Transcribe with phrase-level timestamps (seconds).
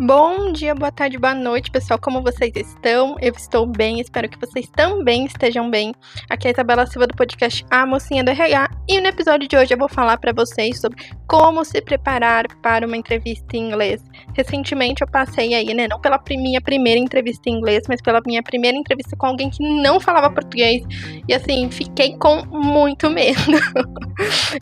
[0.00, 1.98] Bom dia, boa tarde, boa noite, pessoal.
[1.98, 3.16] Como vocês estão?
[3.20, 5.92] Eu estou bem, espero que vocês também estejam bem.
[6.30, 9.56] Aqui é a Isabela Silva do podcast A Mocinha do RH e no episódio de
[9.56, 14.00] hoje eu vou falar para vocês sobre como se preparar para uma entrevista em inglês.
[14.34, 18.42] Recentemente eu passei aí, né, não pela minha primeira entrevista em inglês, mas pela minha
[18.42, 20.84] primeira entrevista com alguém que não falava português
[21.26, 23.40] e assim, fiquei com muito medo.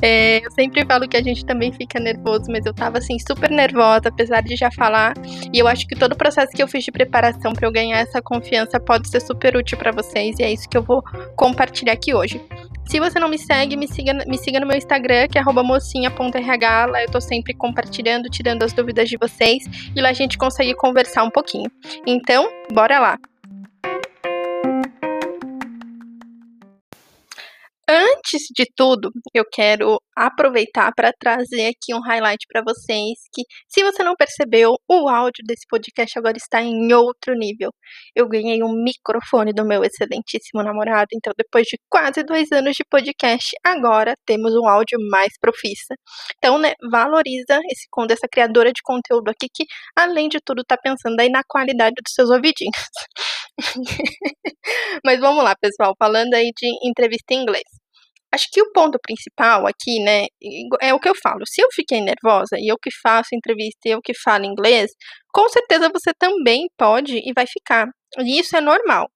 [0.00, 3.50] é, eu sempre falo que a gente também fica nervoso, mas eu tava assim super
[3.50, 5.12] nervosa, apesar de já falar
[5.53, 7.98] e eu acho que todo o processo que eu fiz de preparação para eu ganhar
[7.98, 11.03] essa confiança pode ser super útil para vocês e é isso que eu vou
[11.36, 12.40] compartilhar aqui hoje.
[12.89, 16.86] Se você não me segue, me siga, me siga no meu Instagram, que é mocinha.rh.
[16.90, 20.75] Lá eu tô sempre compartilhando, tirando as dúvidas de vocês e lá a gente consegue
[20.75, 21.70] conversar um pouquinho.
[22.06, 23.18] Então, bora lá!
[27.89, 33.84] Antes de tudo, eu quero aproveitar para trazer aqui um highlight para vocês que, se
[33.84, 37.70] você não percebeu, o áudio desse podcast agora está em outro nível.
[38.12, 42.84] Eu ganhei um microfone do meu excelentíssimo namorado, então depois de quase dois anos de
[42.91, 45.95] podcast, agora temos um áudio mais profissa.
[46.39, 49.64] Então, né, valoriza esse conto dessa criadora de conteúdo aqui que,
[49.95, 52.75] além de tudo, está pensando aí na qualidade dos seus ouvidinhos.
[55.05, 57.65] Mas vamos lá, pessoal, falando aí de entrevista em inglês.
[58.33, 60.27] Acho que o ponto principal aqui, né,
[60.83, 61.47] é o que eu falo.
[61.47, 64.93] Se eu fiquei nervosa e eu que faço entrevista e eu que falo inglês,
[65.33, 67.89] com certeza você também pode e vai ficar.
[68.19, 69.09] E isso é normal.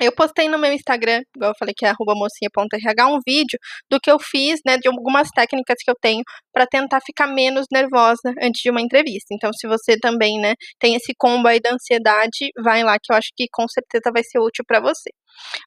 [0.00, 3.58] Eu postei no meu Instagram, igual eu falei que é mocinha.rh, um vídeo
[3.90, 7.66] do que eu fiz, né, de algumas técnicas que eu tenho para tentar ficar menos
[7.72, 9.34] nervosa antes de uma entrevista.
[9.34, 13.16] Então, se você também, né, tem esse combo aí da ansiedade, vai lá que eu
[13.16, 15.10] acho que com certeza vai ser útil para você.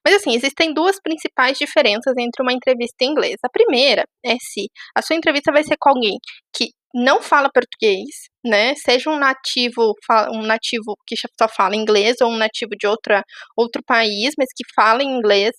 [0.04, 3.36] Mas assim, existem duas principais diferenças entre uma entrevista em inglês.
[3.44, 6.18] A primeira é se a sua entrevista vai ser com alguém
[6.54, 8.74] que não fala português, né?
[8.76, 9.94] Seja um nativo,
[10.32, 13.24] um nativo que só fala inglês ou um nativo de outra,
[13.56, 15.50] outro país, mas que fala inglês.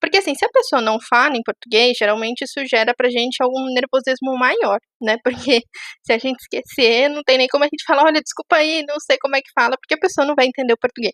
[0.00, 3.64] Porque assim, se a pessoa não fala em português, geralmente isso gera pra gente algum
[3.74, 5.16] nervosismo maior, né?
[5.24, 5.62] Porque
[6.06, 9.00] se a gente esquecer, não tem nem como a gente falar, olha, desculpa aí, não
[9.00, 11.12] sei como é que fala, porque a pessoa não vai entender o português.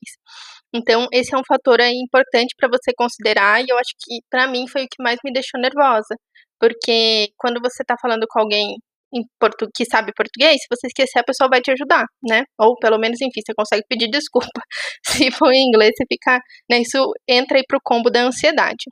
[0.74, 4.46] Então, esse é um fator aí importante para você considerar, e eu acho que para
[4.46, 6.14] mim foi o que mais me deixou nervosa.
[6.60, 8.76] Porque quando você tá falando com alguém
[9.38, 12.44] portu que sabe português, se você esquecer, a pessoa vai te ajudar, né?
[12.59, 14.60] Ou pelo menos, enfim, você consegue pedir desculpa.
[15.06, 16.41] se for em inglês, você fica.
[16.71, 18.84] Né, isso entra aí pro combo da ansiedade.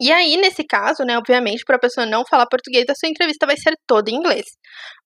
[0.00, 3.46] E aí, nesse caso, né, obviamente, para a pessoa não falar português, a sua entrevista
[3.46, 4.46] vai ser toda em inglês.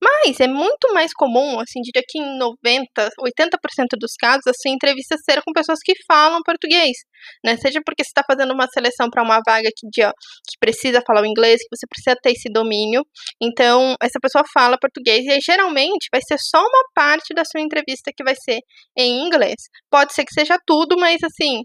[0.00, 2.87] Mas é muito mais comum, assim, diria que em 90,
[3.19, 6.93] 80% dos casos, a sua entrevista ser com pessoas que falam português,
[7.44, 7.56] né?
[7.56, 11.03] Seja porque você está fazendo uma seleção para uma vaga que, de, ó, que precisa
[11.06, 13.03] falar o inglês, que você precisa ter esse domínio.
[13.43, 17.60] Então, essa pessoa fala português e aí, geralmente vai ser só uma parte da sua
[17.60, 18.60] entrevista que vai ser
[18.97, 19.56] em inglês.
[19.91, 21.62] Pode ser que seja tudo, mas assim,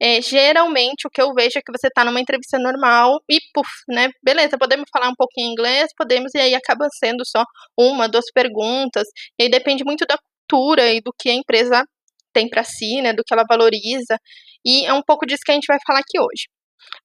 [0.00, 3.68] é, geralmente o que eu vejo é que você está numa entrevista normal e, puf,
[3.88, 4.10] né?
[4.22, 7.44] Beleza, podemos falar um pouquinho inglês, podemos, e aí acaba sendo só
[7.76, 9.08] uma, duas perguntas.
[9.38, 10.16] E aí depende muito da
[10.48, 11.84] cultura e do que a empresa
[12.32, 13.12] tem para si, né?
[13.12, 14.18] Do que ela valoriza.
[14.64, 16.46] E é um pouco disso que a gente vai falar aqui hoje.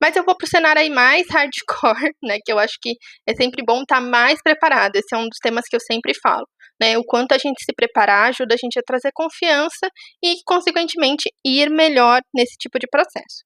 [0.01, 2.38] Mas eu vou pro cenário aí mais hardcore, né?
[2.45, 2.95] Que eu acho que
[3.28, 4.95] é sempre bom estar tá mais preparado.
[4.95, 6.45] Esse é um dos temas que eu sempre falo
[6.81, 6.97] né?
[6.97, 9.88] O quanto a gente se preparar ajuda a gente a trazer confiança
[10.23, 13.44] e, consequentemente, ir melhor nesse tipo de processo.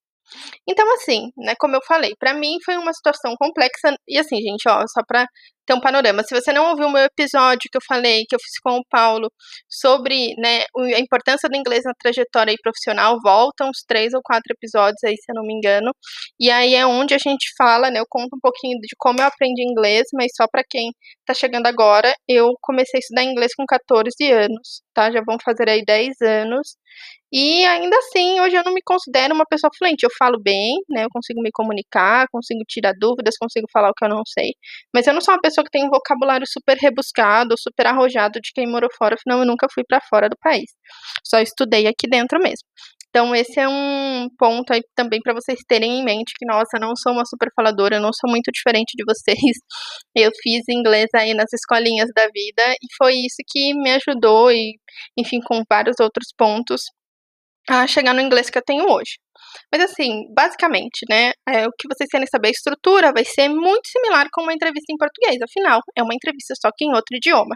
[0.67, 3.95] Então, assim, né, como eu falei, para mim foi uma situação complexa.
[4.07, 5.25] E assim, gente, ó, só para
[5.67, 6.23] ter um panorama.
[6.23, 8.85] Se você não ouviu o meu episódio que eu falei, que eu fiz com o
[8.89, 9.31] Paulo,
[9.69, 10.63] sobre né,
[10.95, 15.29] a importância do inglês na trajetória profissional, volta uns três ou quatro episódios aí, se
[15.29, 15.91] eu não me engano.
[16.39, 17.99] E aí é onde a gente fala, né?
[17.99, 20.91] Eu conto um pouquinho de como eu aprendi inglês, mas só para quem
[21.25, 25.11] tá chegando agora, eu comecei a estudar inglês com 14 anos, tá?
[25.11, 26.77] Já vão fazer aí 10 anos.
[27.31, 30.03] E ainda assim, hoje eu não me considero uma pessoa fluente.
[30.05, 31.03] Eu falo bem, né?
[31.03, 34.53] Eu consigo me comunicar, consigo tirar dúvidas, consigo falar o que eu não sei.
[34.93, 38.51] Mas eu não sou uma pessoa que tem um vocabulário super rebuscado, super arrojado de
[38.53, 39.15] quem morou fora.
[39.15, 40.69] Afinal, eu nunca fui para fora do país.
[41.25, 42.65] Só estudei aqui dentro mesmo.
[43.09, 46.95] Então, esse é um ponto aí também para vocês terem em mente que, nossa, não
[46.95, 49.35] sou uma super faladora, eu não sou muito diferente de vocês.
[50.15, 54.77] Eu fiz inglês aí nas escolinhas da vida e foi isso que me ajudou e,
[55.17, 56.81] enfim, com vários outros pontos
[57.69, 59.17] a chegar no inglês que eu tenho hoje.
[59.71, 63.87] Mas assim, basicamente, né, é, o que vocês querem saber, a estrutura vai ser muito
[63.87, 67.55] similar com uma entrevista em português, afinal, é uma entrevista só que em outro idioma.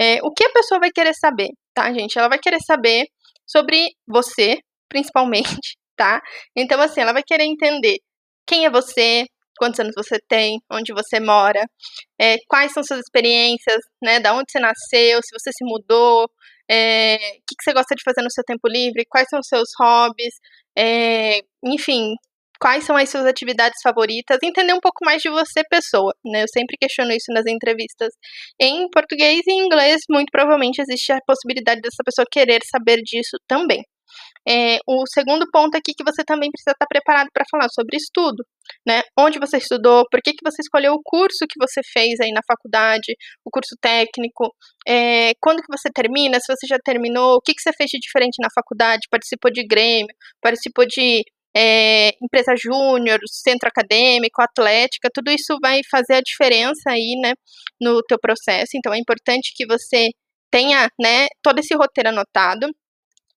[0.00, 2.18] É, o que a pessoa vai querer saber, tá, gente?
[2.18, 3.06] Ela vai querer saber
[3.46, 4.58] sobre você,
[4.88, 6.20] principalmente, tá?
[6.56, 7.98] Então, assim, ela vai querer entender
[8.46, 9.26] quem é você,
[9.58, 11.64] quantos anos você tem, onde você mora,
[12.20, 16.28] é, quais são suas experiências, né, da onde você nasceu, se você se mudou,
[16.72, 19.46] é, o que, que, você gosta de fazer no seu tempo livre, quais são os
[19.46, 20.34] seus hobbies,
[20.78, 22.14] é, enfim,
[22.60, 26.44] quais são as suas atividades favoritas, entender um pouco mais de você, pessoa, né?
[26.44, 28.14] Eu sempre questiono isso nas entrevistas.
[28.60, 33.36] Em português e em inglês, muito provavelmente existe a possibilidade dessa pessoa querer saber disso
[33.48, 33.82] também.
[34.48, 38.44] É, o segundo ponto aqui que você também precisa estar preparado para falar sobre estudo,
[38.86, 39.02] né?
[39.18, 42.40] Onde você estudou, por que, que você escolheu o curso que você fez aí na
[42.46, 44.52] faculdade, o curso técnico,
[44.86, 47.98] é, quando que você termina, se você já terminou, o que, que você fez de
[47.98, 51.22] diferente na faculdade, participou de grêmio, participou de
[51.56, 57.34] é, empresa júnior, centro acadêmico, atlética, tudo isso vai fazer a diferença aí, né,
[57.80, 58.70] no teu processo.
[58.76, 60.08] Então é importante que você
[60.50, 62.68] tenha, né, todo esse roteiro anotado.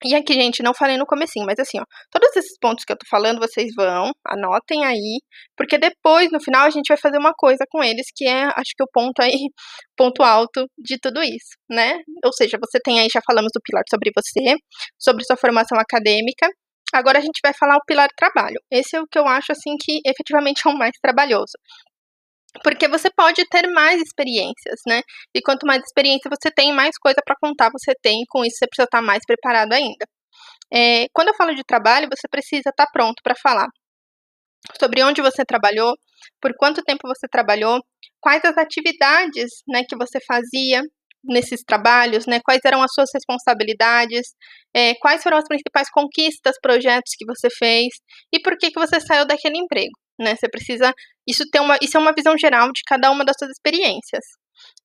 [0.04, 2.98] E aqui, gente, não falei no comecinho, mas assim, ó, todos esses pontos que eu
[2.98, 5.20] tô falando, vocês vão, anotem aí,
[5.56, 8.74] porque depois, no final, a gente vai fazer uma coisa com eles, que é, acho
[8.76, 9.32] que o ponto aí,
[9.98, 11.98] ponto alto de tudo isso, né?
[12.26, 14.56] Ou seja, você tem aí, já falamos do pilar sobre você,
[15.00, 16.48] sobre sua formação acadêmica,
[16.94, 18.60] agora a gente vai falar o pilar trabalho.
[18.72, 21.54] Esse é o que eu acho, assim, que efetivamente é o mais trabalhoso.
[22.64, 25.02] Porque você pode ter mais experiências, né?
[25.34, 28.68] E quanto mais experiência você tem, mais coisa para contar você tem, com isso você
[28.68, 30.06] precisa estar tá mais preparado ainda.
[30.74, 33.68] É, quando eu falo de trabalho, você precisa estar tá pronto para falar
[34.80, 35.94] sobre onde você trabalhou,
[36.42, 37.80] por quanto tempo você trabalhou,
[38.20, 40.82] quais as atividades né, que você fazia
[41.24, 44.34] nesses trabalhos, né, quais eram as suas responsabilidades,
[44.74, 47.90] é, quais foram as principais conquistas, projetos que você fez
[48.34, 50.36] e por que, que você saiu daquele emprego né?
[50.36, 50.94] Você precisa.
[51.28, 54.24] Isso, tem uma, isso é uma visão geral de cada uma das suas experiências.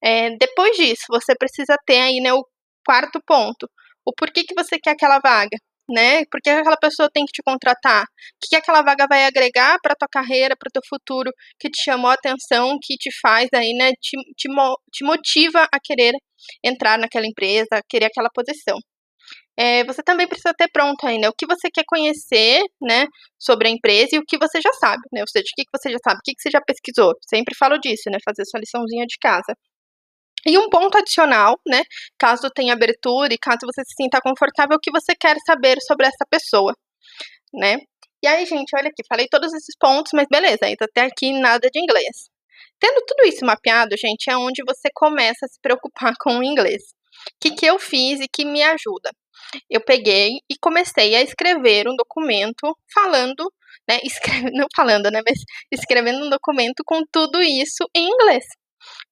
[0.02, 2.44] É, depois disso, você precisa ter aí né, o
[2.86, 3.68] quarto ponto.
[4.04, 5.56] O porquê que você quer aquela vaga,
[5.88, 6.24] né?
[6.30, 8.04] Por que aquela pessoa tem que te contratar?
[8.04, 11.82] O que aquela vaga vai agregar para tua carreira, para o teu futuro, que te
[11.84, 13.92] chamou a atenção, que te faz aí, né?
[14.00, 14.48] Te, te,
[14.92, 16.14] te motiva a querer
[16.64, 18.78] entrar naquela empresa, a querer aquela posição
[19.60, 23.06] é, você também precisa ter pronto ainda o que você quer conhecer, né,
[23.38, 25.90] sobre a empresa e o que você já sabe, né, ou seja, o que, você
[25.90, 27.12] já sabe, o que, que você já pesquisou.
[27.28, 29.54] Sempre falo disso, né, fazer sua liçãozinha de casa.
[30.46, 31.82] E um ponto adicional, né,
[32.18, 36.06] caso tenha abertura e caso você se sinta confortável, o que você quer saber sobre
[36.06, 36.74] essa pessoa,
[37.54, 37.78] né.
[38.22, 41.68] E aí, gente, olha aqui, falei todos esses pontos, mas beleza, ainda até aqui nada
[41.70, 42.30] de inglês.
[42.80, 46.82] Tendo tudo isso mapeado, gente, é onde você começa a se preocupar com o inglês.
[46.82, 49.10] O que, que eu fiz e que me ajuda?
[49.70, 53.52] Eu peguei e comecei a escrever um documento falando,
[53.88, 55.38] né, escreve, não falando, né, mas
[55.72, 58.44] escrevendo um documento com tudo isso em inglês.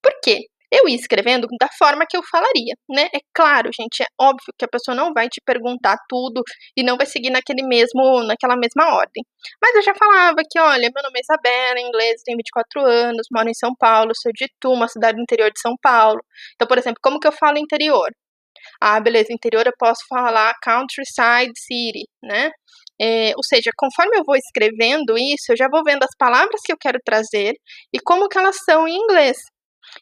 [0.02, 0.46] Por quê?
[0.70, 3.08] Eu ia escrevendo da forma que eu falaria, né?
[3.14, 6.42] É claro, gente, é óbvio que a pessoa não vai te perguntar tudo
[6.76, 9.24] e não vai seguir naquele mesmo, naquela mesma ordem.
[9.62, 13.26] Mas eu já falava que, olha, meu nome é Isabela, em inglês, tenho 24 anos,
[13.32, 16.20] moro em São Paulo, sou de Itu, uma cidade do interior de São Paulo.
[16.54, 18.10] Então, por exemplo, como que eu falo interior?
[18.80, 22.50] Ah, beleza, interior eu posso falar countryside city, né?
[23.00, 26.72] É, ou seja, conforme eu vou escrevendo isso, eu já vou vendo as palavras que
[26.72, 27.54] eu quero trazer
[27.92, 29.36] e como que elas são em inglês.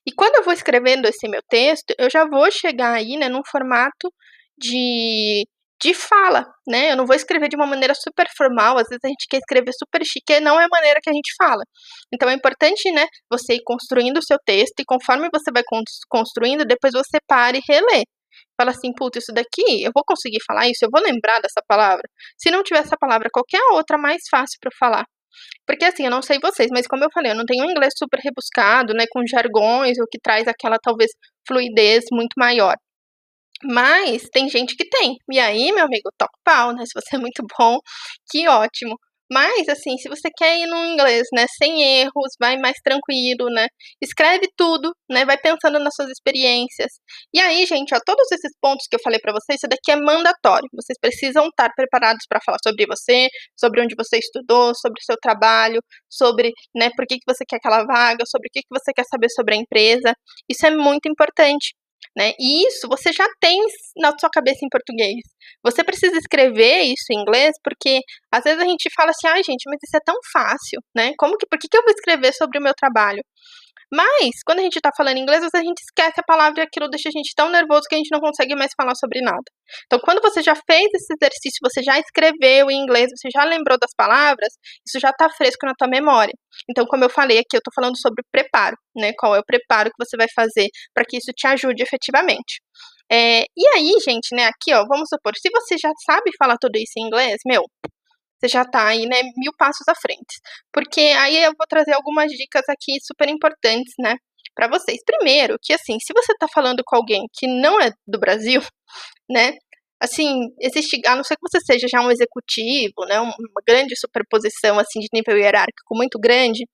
[0.06, 3.42] E quando eu vou escrevendo esse meu texto, eu já vou chegar aí, né, num
[3.44, 4.12] formato
[4.58, 5.46] de,
[5.82, 6.92] de fala, né?
[6.92, 9.72] Eu não vou escrever de uma maneira super formal, às vezes a gente quer escrever
[9.78, 11.62] super chique, não é a maneira que a gente fala.
[12.12, 15.62] Então é importante, né, você ir construindo o seu texto e conforme você vai
[16.08, 18.04] construindo, depois você para e relê
[18.60, 22.02] fala assim, puta, isso daqui, eu vou conseguir falar isso, eu vou lembrar dessa palavra.
[22.38, 25.04] Se não tiver essa palavra, qualquer outra mais fácil para falar.
[25.66, 27.94] Porque assim, eu não sei vocês, mas como eu falei, eu não tenho um inglês
[27.96, 31.10] super rebuscado, né, com jargões, o que traz aquela talvez
[31.46, 32.76] fluidez muito maior.
[33.64, 35.16] Mas tem gente que tem.
[35.32, 36.84] E aí, meu amigo, toca pau, né?
[36.86, 37.78] Se você é muito bom,
[38.30, 38.98] que ótimo.
[39.30, 43.66] Mas, assim, se você quer ir no inglês, né, sem erros, vai mais tranquilo, né,
[44.00, 46.92] escreve tudo, né, vai pensando nas suas experiências.
[47.34, 49.96] E aí, gente, ó, todos esses pontos que eu falei para vocês, isso daqui é
[49.96, 50.68] mandatório.
[50.72, 53.28] Vocês precisam estar preparados para falar sobre você,
[53.58, 57.56] sobre onde você estudou, sobre o seu trabalho, sobre, né, por que, que você quer
[57.56, 60.14] aquela vaga, sobre o que, que você quer saber sobre a empresa.
[60.48, 61.74] Isso é muito importante.
[62.16, 62.32] Né?
[62.38, 63.58] E isso você já tem
[63.98, 65.20] na sua cabeça em português.
[65.62, 68.00] Você precisa escrever isso em inglês, porque
[68.32, 71.12] às vezes a gente fala assim, ai gente, mas isso é tão fácil, né?
[71.18, 73.22] Como que, por que, que eu vou escrever sobre o meu trabalho?
[73.92, 76.88] Mas, quando a gente tá falando inglês, vezes a gente esquece a palavra e aquilo
[76.88, 79.44] deixa a gente tão nervoso que a gente não consegue mais falar sobre nada.
[79.86, 83.78] Então, quando você já fez esse exercício, você já escreveu em inglês, você já lembrou
[83.80, 84.48] das palavras,
[84.86, 86.32] isso já tá fresco na tua memória.
[86.68, 89.12] Então, como eu falei aqui, eu tô falando sobre preparo, né?
[89.18, 92.60] Qual é o preparo que você vai fazer para que isso te ajude efetivamente.
[93.10, 96.76] É, e aí, gente, né, aqui, ó, vamos supor, se você já sabe falar tudo
[96.76, 97.62] isso em inglês, meu,
[98.48, 100.40] já está aí, né, mil passos à frente.
[100.72, 104.16] Porque aí eu vou trazer algumas dicas aqui super importantes, né,
[104.54, 104.98] para vocês.
[105.04, 108.60] Primeiro, que assim, se você está falando com alguém que não é do Brasil,
[109.30, 109.52] né?
[110.00, 113.32] Assim, existe, a não ser que você seja já um executivo, né, uma
[113.66, 116.66] grande superposição assim de nível hierárquico muito grande,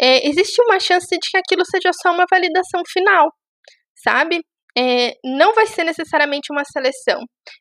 [0.00, 3.32] é, existe uma chance de que aquilo seja só uma validação final,
[4.02, 4.40] sabe?
[4.76, 7.20] É, não vai ser necessariamente uma seleção.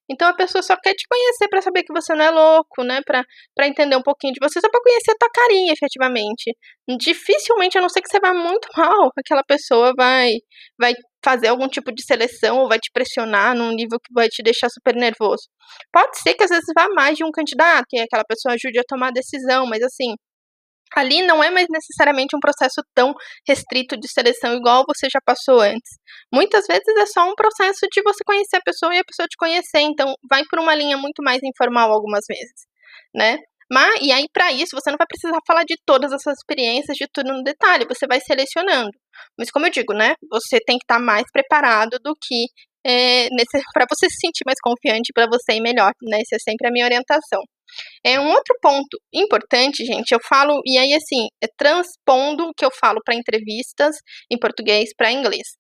[0.10, 3.02] Então a pessoa só quer te conhecer para saber que você não é louco, né?
[3.06, 6.56] Para entender um pouquinho de você, só para conhecer a tua carinha, efetivamente.
[7.00, 10.32] Dificilmente, a não ser que você vá muito mal, aquela pessoa vai,
[10.80, 10.94] vai
[11.24, 14.70] fazer algum tipo de seleção ou vai te pressionar num nível que vai te deixar
[14.70, 15.44] super nervoso.
[15.92, 18.84] Pode ser que às vezes vá mais de um candidato e aquela pessoa ajude a
[18.88, 20.16] tomar a decisão, mas assim,
[20.96, 23.14] ali não é mais necessariamente um processo tão
[23.48, 25.98] restrito de seleção igual você já passou antes.
[26.32, 29.38] Muitas vezes é só um processo de você conhecer a pessoa e a pessoa te
[29.38, 32.68] conhecer, então vai por uma linha muito mais informal algumas vezes,
[33.14, 33.38] né?
[33.72, 37.08] Mas, e aí, para isso, você não vai precisar falar de todas essas experiências, de
[37.12, 38.92] tudo no detalhe, você vai selecionando.
[39.38, 42.46] Mas, como eu digo, né, você tem que estar mais preparado do que
[42.86, 43.30] é,
[43.74, 46.18] para você se sentir mais confiante, para você ir melhor, né?
[46.22, 47.42] Essa é sempre a minha orientação.
[48.06, 50.12] É um outro ponto importante, gente.
[50.12, 53.96] Eu falo, e aí assim, é transpondo o que eu falo para entrevistas
[54.32, 55.56] em português para inglês.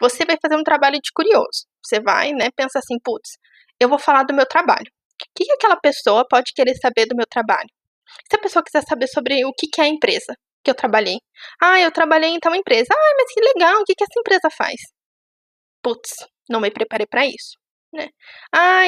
[0.00, 1.66] Você vai fazer um trabalho de curioso.
[1.84, 3.32] Você vai, né, pensa assim, putz,
[3.80, 4.86] eu vou falar do meu trabalho.
[4.86, 7.68] O que, que aquela pessoa pode querer saber do meu trabalho?
[8.30, 10.34] Se a pessoa quiser saber sobre o que, que é a empresa
[10.64, 11.18] que eu trabalhei.
[11.62, 12.88] Ah, eu trabalhei em tal empresa.
[12.92, 14.80] Ah, mas que legal, o que, que essa empresa faz?
[15.82, 16.10] Putz,
[16.48, 17.56] não me preparei para isso
[17.92, 18.08] né?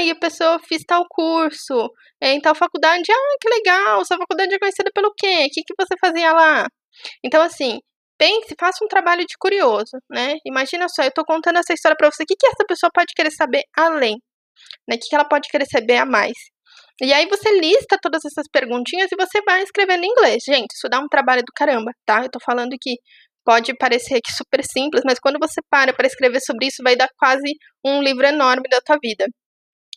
[0.05, 1.91] E a pessoa fez tal curso,
[2.23, 5.47] em tal faculdade, ah, que legal, sua faculdade é conhecida pelo quê?
[5.47, 6.67] O que, que você fazia lá?
[7.25, 7.79] Então, assim,
[8.19, 10.37] pense, faça um trabalho de curioso, né?
[10.47, 13.15] Imagina só, eu tô contando essa história para você, o que, que essa pessoa pode
[13.15, 14.17] querer saber além?
[14.89, 14.97] Né?
[14.97, 16.35] O que, que ela pode querer saber a mais?
[17.03, 20.43] E aí você lista todas essas perguntinhas e você vai escrevendo em inglês.
[20.47, 22.23] Gente, isso dá um trabalho do caramba, tá?
[22.25, 22.97] Eu tô falando que
[23.45, 27.09] pode parecer que super simples, mas quando você para para escrever sobre isso, vai dar
[27.19, 27.53] quase
[27.85, 29.27] um livro enorme da tua vida.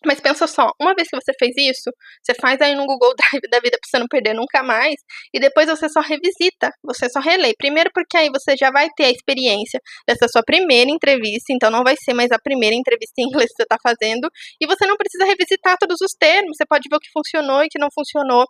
[0.06, 1.90] Mas pensa só, uma vez que você fez isso,
[2.22, 4.96] você faz aí no Google Drive da vida pra você não perder nunca mais,
[5.34, 7.54] e depois você só revisita, você só relê.
[7.58, 11.84] Primeiro porque aí você já vai ter a experiência dessa sua primeira entrevista, então não
[11.84, 14.30] vai ser mais a primeira entrevista em inglês que você tá fazendo,
[14.62, 17.68] e você não precisa revisitar todos os termos, você pode ver o que funcionou e
[17.68, 18.46] o que não funcionou,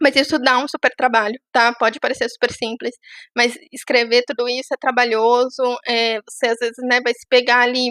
[0.00, 1.72] mas isso dá um super trabalho, tá?
[1.74, 2.94] Pode parecer super simples,
[3.36, 5.62] mas escrever tudo isso é trabalhoso.
[5.86, 7.90] É, você às vezes né, vai se pegar ali,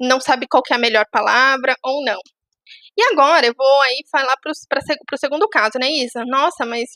[0.00, 2.18] não sabe qual é a melhor palavra ou não.
[2.96, 6.24] E agora eu vou aí falar para o segundo caso, né, Isa?
[6.26, 6.88] Nossa, mas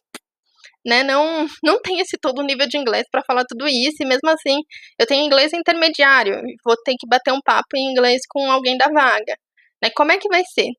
[0.86, 4.28] né, não, não tem esse todo nível de inglês para falar tudo isso, e mesmo
[4.30, 4.60] assim
[4.98, 8.86] eu tenho inglês intermediário, vou ter que bater um papo em inglês com alguém da
[8.88, 9.36] vaga.
[9.82, 9.90] Né?
[9.94, 10.70] Como é que vai ser?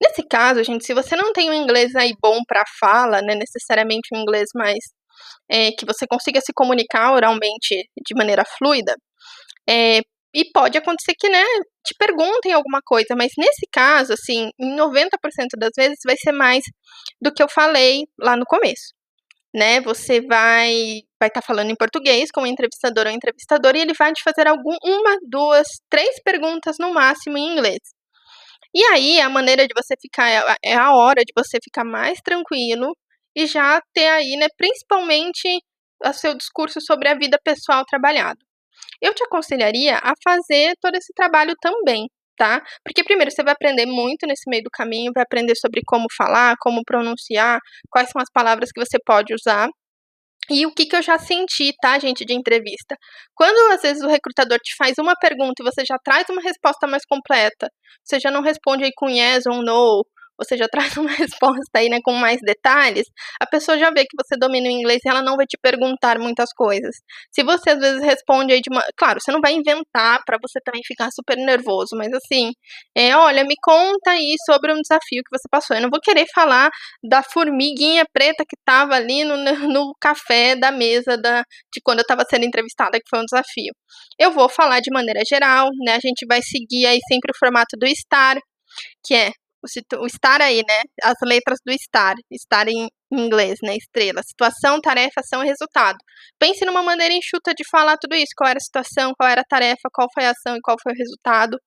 [0.00, 4.08] Nesse caso, gente, se você não tem um inglês aí bom para fala, né, necessariamente
[4.14, 4.78] um inglês mais
[5.50, 8.94] é, que você consiga se comunicar oralmente de maneira fluida,
[9.68, 10.00] é,
[10.34, 11.44] e pode acontecer que, né,
[11.84, 16.64] te perguntem alguma coisa, mas nesse caso, assim, em 90% das vezes vai ser mais
[17.20, 18.94] do que eu falei lá no começo,
[19.54, 19.80] né?
[19.82, 23.94] Você vai vai estar tá falando em português com o entrevistador ou entrevistador e ele
[23.94, 27.80] vai te fazer algum, uma, duas, três perguntas no máximo em inglês.
[28.74, 32.20] E aí, a maneira de você ficar, é, é a hora de você ficar mais
[32.20, 32.94] tranquilo
[33.34, 35.48] e já ter aí, né, principalmente
[36.04, 38.38] o seu discurso sobre a vida pessoal trabalhado.
[39.02, 42.62] Eu te aconselharia a fazer todo esse trabalho também, tá?
[42.84, 46.56] Porque primeiro você vai aprender muito nesse meio do caminho, vai aprender sobre como falar,
[46.60, 47.60] como pronunciar,
[47.90, 49.68] quais são as palavras que você pode usar.
[50.50, 52.96] E o que, que eu já senti, tá, gente, de entrevista?
[53.34, 56.86] Quando às vezes o recrutador te faz uma pergunta e você já traz uma resposta
[56.86, 57.70] mais completa,
[58.04, 60.04] você já não responde aí com yes ou no,
[60.38, 63.06] você já traz uma resposta aí, né, com mais detalhes,
[63.40, 66.18] a pessoa já vê que você domina o inglês e ela não vai te perguntar
[66.18, 66.96] muitas coisas.
[67.32, 70.60] Se você às vezes responde aí de uma, claro, você não vai inventar para você
[70.64, 72.52] também ficar super nervoso, mas assim,
[72.96, 75.76] é, olha, me conta aí sobre um desafio que você passou.
[75.76, 76.70] Eu não vou querer falar
[77.02, 79.36] da formiguinha preta que tava ali no,
[79.68, 81.42] no café da mesa da,
[81.72, 83.72] de quando eu estava sendo entrevistada, que foi um desafio.
[84.18, 85.94] Eu vou falar de maneira geral, né?
[85.94, 88.38] A gente vai seguir aí sempre o formato do STAR,
[89.04, 90.82] que é o, estar aí, né?
[91.02, 93.76] As letras do estar, estar em inglês, né?
[93.76, 94.22] Estrela.
[94.22, 95.96] Situação, tarefa, ação e resultado.
[96.38, 98.32] Pense numa maneira enxuta de falar tudo isso.
[98.36, 100.92] Qual era a situação, qual era a tarefa, qual foi a ação e qual foi
[100.92, 101.58] o resultado,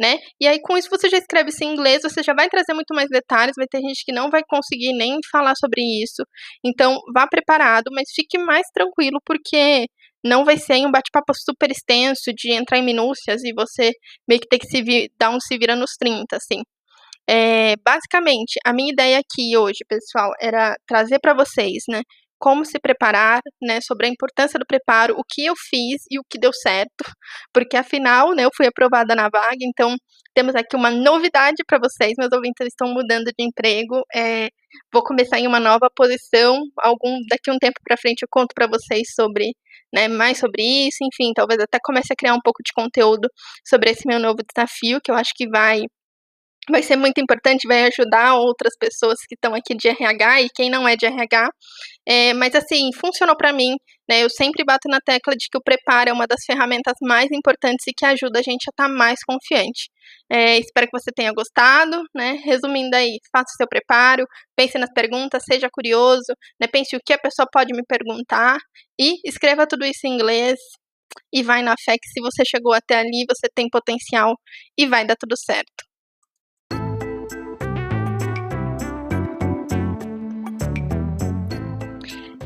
[0.00, 0.18] né?
[0.40, 2.94] E aí, com isso, você já escreve isso em inglês, você já vai trazer muito
[2.94, 3.54] mais detalhes.
[3.56, 6.22] Vai ter gente que não vai conseguir nem falar sobre isso.
[6.64, 9.86] Então, vá preparado, mas fique mais tranquilo, porque
[10.24, 13.92] não vai ser um bate-papo super extenso de entrar em minúcias e você
[14.26, 16.62] meio que ter que se vir, dar um se vira nos 30, assim.
[17.28, 22.02] É, basicamente, a minha ideia aqui hoje, pessoal, era trazer para vocês, né,
[22.38, 26.24] como se preparar, né, sobre a importância do preparo, o que eu fiz e o
[26.28, 26.90] que deu certo,
[27.52, 29.96] porque afinal, né, eu fui aprovada na vaga, então
[30.34, 34.48] temos aqui uma novidade para vocês, meus ouvintes estão mudando de emprego, é,
[34.92, 38.66] vou começar em uma nova posição, algum daqui um tempo para frente eu conto para
[38.66, 39.52] vocês sobre,
[39.94, 43.28] né, mais sobre isso, enfim, talvez até comece a criar um pouco de conteúdo
[43.66, 45.80] sobre esse meu novo desafio, que eu acho que vai
[46.70, 50.70] vai ser muito importante, vai ajudar outras pessoas que estão aqui de RH e quem
[50.70, 51.50] não é de RH.
[52.06, 53.76] É, mas assim, funcionou para mim,
[54.08, 54.22] né?
[54.22, 57.86] Eu sempre bato na tecla de que o preparo é uma das ferramentas mais importantes
[57.86, 59.90] e que ajuda a gente a estar tá mais confiante.
[60.30, 62.40] É, espero que você tenha gostado, né?
[62.44, 64.24] Resumindo aí, faça o seu preparo,
[64.56, 66.66] pense nas perguntas, seja curioso, né?
[66.70, 68.58] Pense o que a pessoa pode me perguntar
[69.00, 70.58] e escreva tudo isso em inglês.
[71.32, 74.34] E vai na fé que se você chegou até ali, você tem potencial
[74.78, 75.93] e vai dar tudo certo.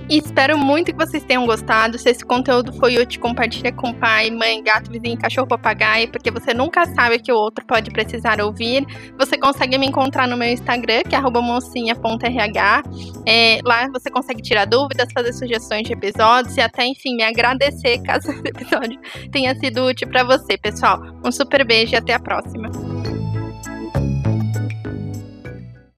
[0.09, 1.99] E espero muito que vocês tenham gostado.
[1.99, 6.55] Se esse conteúdo foi útil, compartilha com pai, mãe, gato, vizinho, cachorro, papagaio, porque você
[6.55, 8.87] nunca sabe que o outro pode precisar ouvir.
[9.19, 12.83] Você consegue me encontrar no meu Instagram, que é mocinha.rh.
[13.27, 17.99] É, lá você consegue tirar dúvidas, fazer sugestões de episódios e até, enfim, me agradecer
[18.05, 18.99] caso esse episódio
[19.31, 21.01] tenha sido útil para você, pessoal.
[21.25, 22.71] Um super beijo e até a próxima.